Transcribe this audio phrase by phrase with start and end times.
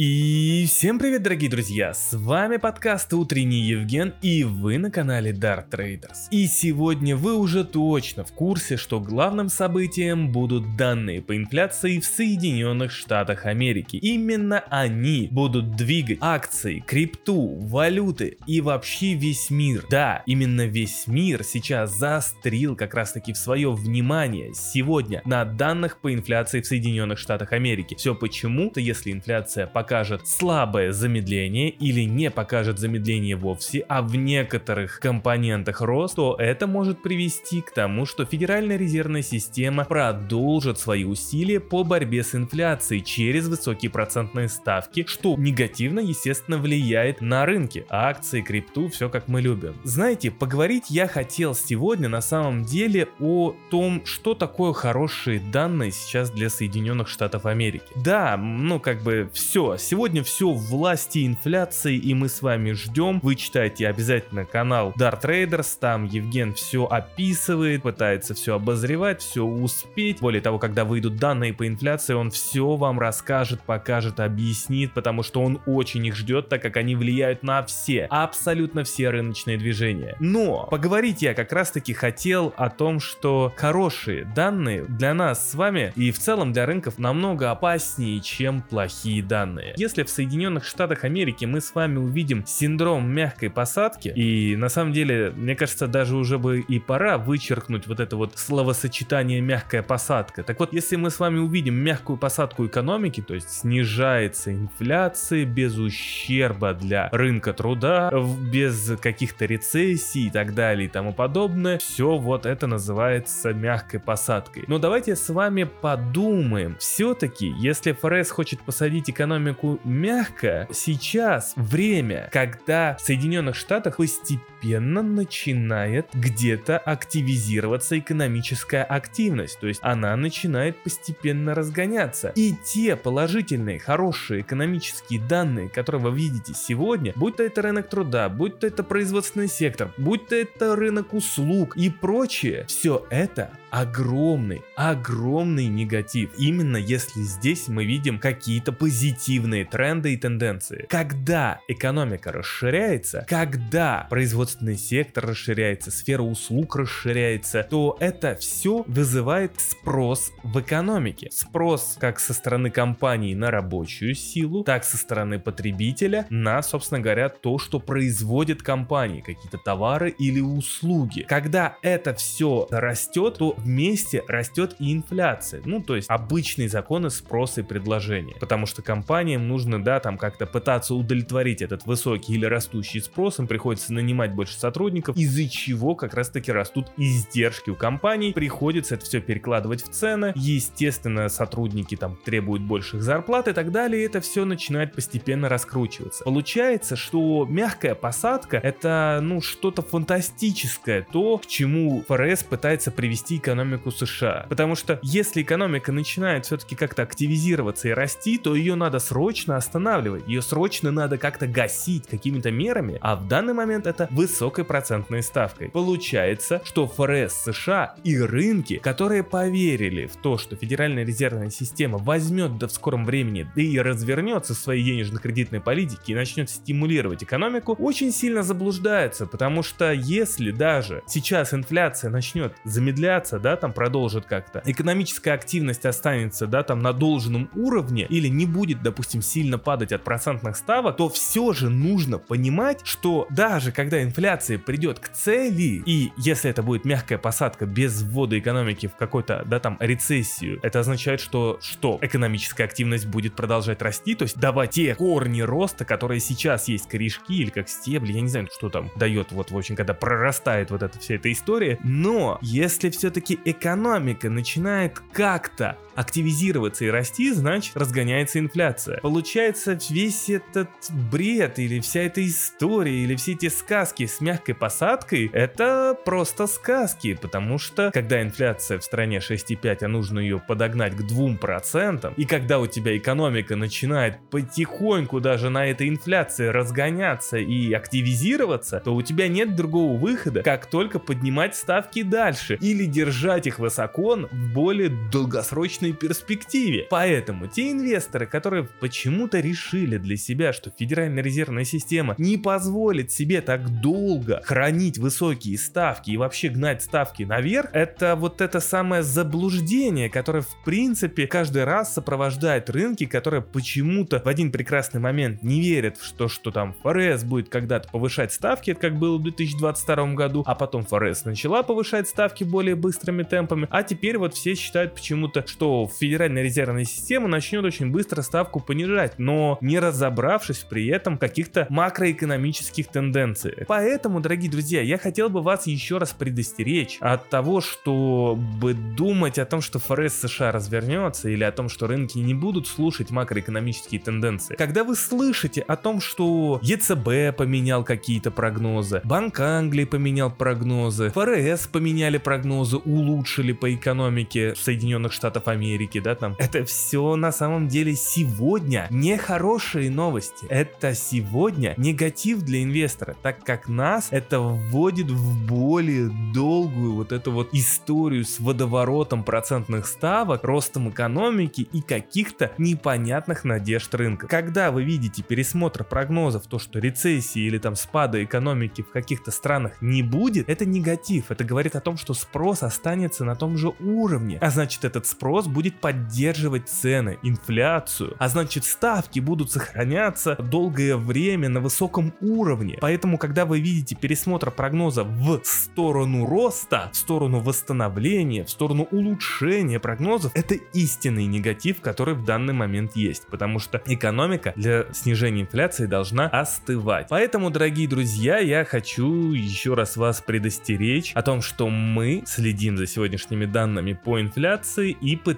[0.00, 1.92] И всем привет, дорогие друзья!
[1.92, 6.28] С вами подкаст Утренний Евген, и вы на канале Dart Traders.
[6.30, 12.04] И сегодня вы уже точно в курсе, что главным событием будут данные по инфляции в
[12.04, 13.96] Соединенных Штатах Америки.
[13.96, 19.84] Именно они будут двигать акции, крипту, валюты и вообще весь мир.
[19.90, 26.00] Да, именно весь мир сейчас заострил как раз таки в свое внимание сегодня на данных
[26.00, 27.96] по инфляции в Соединенных Штатах Америки.
[27.98, 34.14] Все почему-то, если инфляция пока покажет слабое замедление или не покажет замедление вовсе, а в
[34.16, 41.04] некоторых компонентах рост, то это может привести к тому, что Федеральная резервная система продолжит свои
[41.04, 47.86] усилия по борьбе с инфляцией через высокие процентные ставки, что негативно, естественно, влияет на рынки,
[47.88, 49.74] акции, крипту, все как мы любим.
[49.84, 56.30] Знаете, поговорить я хотел сегодня на самом деле о том, что такое хорошие данные сейчас
[56.30, 57.86] для Соединенных Штатов Америки.
[57.96, 63.20] Да, ну как бы все, сегодня все в власти инфляции, и мы с вами ждем.
[63.22, 70.20] Вы читайте обязательно канал Dart Traders, там Евген все описывает, пытается все обозревать, все успеть.
[70.20, 75.42] Более того, когда выйдут данные по инфляции, он все вам расскажет, покажет, объяснит, потому что
[75.42, 80.16] он очень их ждет, так как они влияют на все, абсолютно все рыночные движения.
[80.20, 85.54] Но поговорить я как раз таки хотел о том, что хорошие данные для нас с
[85.54, 89.74] вами и в целом для рынков намного опаснее, чем плохие данные далее.
[89.76, 94.92] Если в Соединенных Штатах Америки мы с вами увидим синдром мягкой посадки, и на самом
[94.92, 100.42] деле, мне кажется, даже уже бы и пора вычеркнуть вот это вот словосочетание мягкая посадка.
[100.42, 105.76] Так вот, если мы с вами увидим мягкую посадку экономики, то есть снижается инфляция без
[105.76, 108.10] ущерба для рынка труда,
[108.52, 114.64] без каких-то рецессий и так далее и тому подобное, все вот это называется мягкой посадкой.
[114.66, 122.28] Но давайте с вами подумаем, все-таки, если ФРС хочет посадить экономику экономику мягко, сейчас время,
[122.32, 124.57] когда в Соединенных Штатах постепенно
[125.02, 132.32] начинает где-то активизироваться экономическая активность, то есть она начинает постепенно разгоняться.
[132.34, 138.28] И те положительные, хорошие экономические данные, которые вы видите сегодня, будь то это рынок труда,
[138.28, 144.62] будь то это производственный сектор, будь то это рынок услуг и прочее, все это огромный,
[144.76, 146.30] огромный негатив.
[146.38, 150.86] Именно если здесь мы видим какие-то позитивные тренды и тенденции.
[150.88, 154.06] Когда экономика расширяется, когда
[154.48, 161.28] производственный сектор расширяется, сфера услуг расширяется, то это все вызывает спрос в экономике.
[161.30, 167.28] Спрос как со стороны компании на рабочую силу, так со стороны потребителя на, собственно говоря,
[167.28, 171.26] то, что производит компании, какие-то товары или услуги.
[171.28, 175.60] Когда это все растет, то вместе растет и инфляция.
[175.64, 178.34] Ну, то есть обычные законы спроса и предложения.
[178.40, 183.46] Потому что компаниям нужно, да, там как-то пытаться удовлетворить этот высокий или растущий спрос, им
[183.46, 189.20] приходится нанимать больше сотрудников, из-за чего как раз-таки растут издержки у компаний, приходится это все
[189.20, 194.44] перекладывать в цены, естественно, сотрудники там требуют больших зарплат и так далее, и это все
[194.44, 196.22] начинает постепенно раскручиваться.
[196.22, 203.90] Получается, что мягкая посадка это, ну, что-то фантастическое, то, к чему ФРС пытается привести экономику
[203.90, 204.46] США.
[204.48, 210.28] Потому что если экономика начинает все-таки как-то активизироваться и расти, то ее надо срочно останавливать,
[210.28, 215.70] ее срочно надо как-то гасить какими-то мерами, а в данный момент это высокой процентной ставкой.
[215.70, 222.58] Получается, что ФРС США и рынки, которые поверили в то, что Федеральная резервная система возьмет
[222.58, 227.74] да в скором времени, да и развернется в своей денежно-кредитной политике и начнет стимулировать экономику,
[227.78, 234.62] очень сильно заблуждаются, потому что если даже сейчас инфляция начнет замедляться, да, там продолжит как-то,
[234.66, 240.04] экономическая активность останется, да, там на должном уровне или не будет, допустим, сильно падать от
[240.04, 244.17] процентных ставок, то все же нужно понимать, что даже когда инфляция
[244.58, 249.60] придет к цели, и если это будет мягкая посадка без ввода экономики в какой-то, да,
[249.60, 254.94] там, рецессию, это означает, что, что экономическая активность будет продолжать расти, то есть давать те
[254.94, 259.32] корни роста, которые сейчас есть, корешки или как стебли, я не знаю, что там дает,
[259.32, 265.00] вот, в общем, когда прорастает вот эта вся эта история, но если все-таки экономика начинает
[265.12, 269.00] как-то активизироваться и расти, значит разгоняется инфляция.
[269.00, 270.68] Получается весь этот
[271.10, 277.18] бред или вся эта история или все эти сказки с мягкой посадкой это просто сказки,
[277.20, 282.60] потому что когда инфляция в стране 6,5, а нужно ее подогнать к 2%, и когда
[282.60, 289.26] у тебя экономика начинает потихоньку даже на этой инфляции разгоняться и активизироваться, то у тебя
[289.26, 295.87] нет другого выхода, как только поднимать ставки дальше или держать их высоко в более долгосрочной
[295.88, 296.86] долгосрочной перспективе.
[296.90, 303.40] Поэтому те инвесторы, которые почему-то решили для себя, что Федеральная резервная система не позволит себе
[303.40, 310.08] так долго хранить высокие ставки и вообще гнать ставки наверх, это вот это самое заблуждение,
[310.08, 315.96] которое в принципе каждый раз сопровождает рынки, которые почему-то в один прекрасный момент не верят
[315.98, 320.54] в то, что там ФРС будет когда-то повышать ставки, как было в 2022 году, а
[320.54, 325.77] потом ФРС начала повышать ставки более быстрыми темпами, а теперь вот все считают почему-то, что
[325.86, 332.88] Федеральная резервная система начнет очень быстро ставку понижать, но не разобравшись при этом каких-то макроэкономических
[332.88, 333.54] тенденций.
[333.66, 339.44] Поэтому, дорогие друзья, я хотел бы вас еще раз предостеречь от того, чтобы думать о
[339.44, 344.56] том, что ФРС США развернется или о том, что рынки не будут слушать макроэкономические тенденции.
[344.56, 351.66] Когда вы слышите о том, что ЕЦБ поменял какие-то прогнозы, Банк Англии поменял прогнозы, ФРС
[351.66, 355.67] поменяли прогнозы, улучшили по экономике Соединенных Штатов Америки,
[356.00, 356.36] да, там.
[356.38, 360.46] Это все на самом деле сегодня не хорошие новости.
[360.48, 367.32] Это сегодня негатив для инвестора, так как нас это вводит в более долгую вот эту
[367.32, 374.26] вот историю с водоворотом процентных ставок, ростом экономики и каких-то непонятных надежд рынка.
[374.26, 379.72] Когда вы видите пересмотр прогнозов, то что рецессии или там спада экономики в каких-то странах
[379.80, 381.30] не будет, это негатив.
[381.30, 384.38] Это говорит о том, что спрос останется на том же уровне.
[384.40, 388.16] А значит этот спрос будет поддерживать цены, инфляцию.
[388.18, 392.78] А значит ставки будут сохраняться долгое время на высоком уровне.
[392.80, 399.80] Поэтому когда вы видите пересмотр прогноза в сторону роста, в сторону восстановления, в сторону улучшения
[399.80, 403.26] прогнозов, это истинный негатив, который в данный момент есть.
[403.26, 407.06] Потому что экономика для снижения инфляции должна остывать.
[407.08, 412.86] Поэтому, дорогие друзья, я хочу еще раз вас предостеречь о том, что мы следим за
[412.86, 415.37] сегодняшними данными по инфляции и пытаемся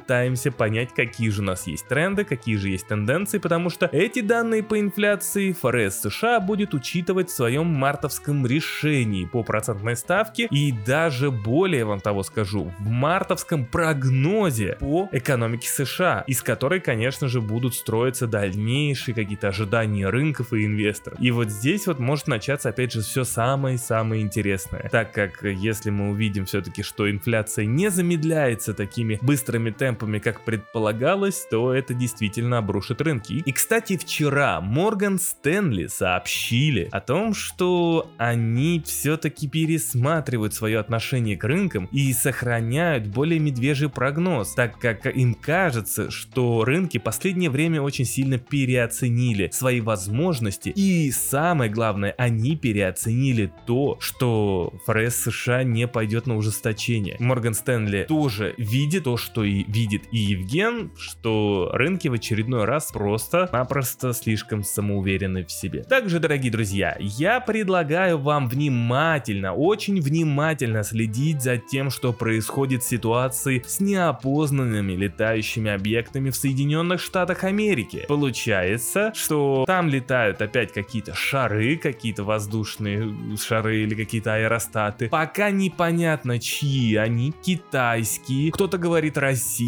[0.51, 4.63] понять, какие же у нас есть тренды, какие же есть тенденции, потому что эти данные
[4.63, 11.31] по инфляции ФРС США будет учитывать в своем мартовском решении по процентной ставке и даже
[11.31, 17.75] более вам того скажу, в мартовском прогнозе по экономике США, из которой, конечно же, будут
[17.75, 21.19] строиться дальнейшие какие-то ожидания рынков и инвесторов.
[21.21, 26.11] И вот здесь вот может начаться опять же все самое-самое интересное, так как если мы
[26.11, 33.01] увидим все-таки, что инфляция не замедляется такими быстрыми темпами, как предполагалось, то это действительно обрушит
[33.01, 33.43] рынки.
[33.45, 41.45] И, кстати, вчера Морган Стэнли сообщили о том, что они все-таки пересматривают свое отношение к
[41.45, 48.05] рынкам и сохраняют более медвежий прогноз, так как им кажется, что рынки последнее время очень
[48.05, 56.27] сильно переоценили свои возможности и самое главное, они переоценили то, что ФРС США не пойдет
[56.27, 57.17] на ужесточение.
[57.19, 62.91] Морган Стэнли тоже видит то, что и видит и Евген, что рынки в очередной раз
[62.93, 65.83] просто-напросто слишком самоуверены в себе.
[65.83, 72.89] Также, дорогие друзья, я предлагаю вам внимательно, очень внимательно следить за тем, что происходит в
[72.89, 78.05] ситуации с неопознанными летающими объектами в Соединенных Штатах Америки.
[78.09, 85.09] Получается, что там летают опять какие-то шары, какие-то воздушные шары или какие-то аэростаты.
[85.09, 89.17] Пока непонятно, чьи они, китайские, кто-то говорит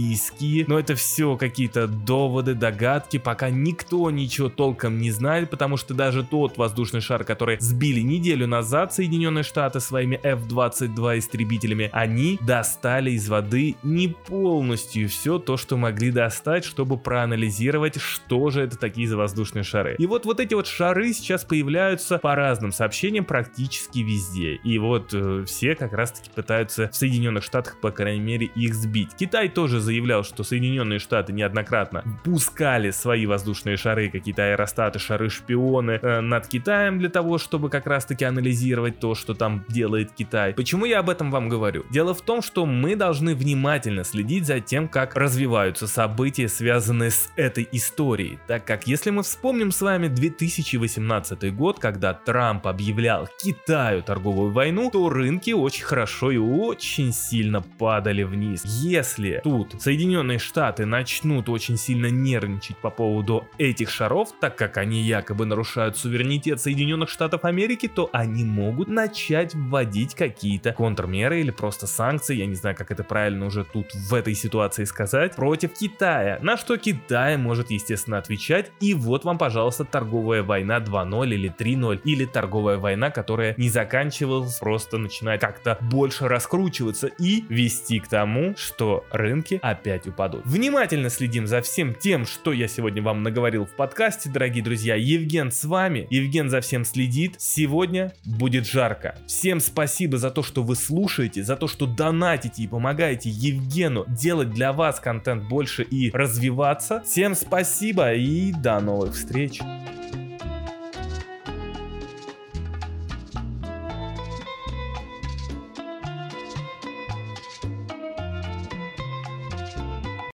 [0.02, 5.94] российские, но это все какие-то доводы, догадки, пока никто ничего толком не знает, потому что
[5.94, 13.12] даже тот воздушный шар, который сбили неделю назад Соединенные Штаты своими F-22 истребителями, они достали
[13.12, 19.08] из воды не полностью все то, что могли достать, чтобы проанализировать, что же это такие
[19.08, 19.96] за воздушные шары.
[19.98, 24.54] И вот вот эти вот шары сейчас появляются по разным сообщениям практически везде.
[24.56, 28.74] И вот э, все как раз таки пытаются в Соединенных Штатах, по крайней мере, их
[28.74, 29.10] сбить.
[29.18, 36.20] Китай тоже заявлял, что Соединенные Штаты неоднократно пускали свои воздушные шары, какие-то аэростаты, шары-шпионы э,
[36.20, 40.54] над Китаем для того, чтобы как раз таки анализировать то, что там делает Китай.
[40.54, 41.84] Почему я об этом вам говорю?
[41.90, 47.30] Дело в том, что мы должны внимательно следить за тем, как развиваются события, связанные с
[47.36, 54.02] этой историей, так как если мы вспомним с вами 2018 год, когда Трамп объявлял Китаю
[54.02, 58.62] торговую войну, то рынки очень хорошо и очень сильно падали вниз.
[58.64, 65.02] Если тут Соединенные Штаты начнут очень сильно нервничать по поводу этих шаров, так как они
[65.02, 71.88] якобы нарушают суверенитет Соединенных Штатов Америки, то они могут начать вводить какие-то контрмеры или просто
[71.88, 76.38] санкции, я не знаю, как это правильно уже тут в этой ситуации сказать, против Китая.
[76.42, 78.70] На что Китай может, естественно, отвечать.
[78.78, 84.60] И вот вам, пожалуйста, торговая война 2.0 или 3.0, или торговая война, которая не заканчивалась,
[84.60, 90.42] просто начинает как-то больше раскручиваться и вести к тому, что рынки опять упадут.
[90.44, 94.94] Внимательно следим за всем тем, что я сегодня вам наговорил в подкасте, дорогие друзья.
[94.94, 97.34] Евген с вами, Евген за всем следит.
[97.38, 99.16] Сегодня будет жарко.
[99.26, 104.50] Всем спасибо за то, что вы слушаете, за то, что донатите и помогаете Евгену делать
[104.50, 107.02] для вас контент больше и развиваться.
[107.04, 109.60] Всем спасибо и до новых встреч.